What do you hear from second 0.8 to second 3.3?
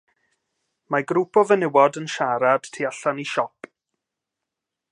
Mae grŵp o fenywod yn siarad tu allan i